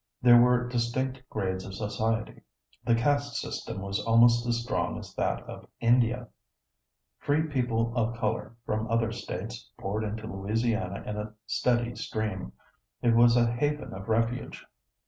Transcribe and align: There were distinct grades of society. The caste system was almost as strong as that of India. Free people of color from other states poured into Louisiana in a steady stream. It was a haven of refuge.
There 0.19 0.41
were 0.41 0.67
distinct 0.67 1.21
grades 1.29 1.63
of 1.63 1.75
society. 1.75 2.41
The 2.87 2.95
caste 2.95 3.35
system 3.35 3.81
was 3.83 4.03
almost 4.03 4.47
as 4.47 4.61
strong 4.63 4.97
as 4.97 5.13
that 5.13 5.43
of 5.43 5.67
India. 5.79 6.27
Free 7.19 7.43
people 7.43 7.95
of 7.95 8.17
color 8.17 8.55
from 8.65 8.89
other 8.89 9.11
states 9.11 9.69
poured 9.77 10.03
into 10.03 10.25
Louisiana 10.25 11.03
in 11.07 11.17
a 11.17 11.35
steady 11.45 11.93
stream. 11.93 12.51
It 13.03 13.13
was 13.15 13.37
a 13.37 13.45
haven 13.45 13.93
of 13.93 14.09
refuge. 14.09 14.65